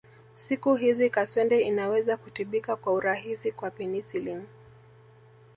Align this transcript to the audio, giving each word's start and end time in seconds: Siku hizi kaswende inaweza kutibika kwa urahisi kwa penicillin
Siku 0.35 0.75
hizi 0.75 1.09
kaswende 1.09 1.61
inaweza 1.61 2.17
kutibika 2.17 2.75
kwa 2.75 2.93
urahisi 2.93 3.51
kwa 3.51 3.71
penicillin 3.71 4.43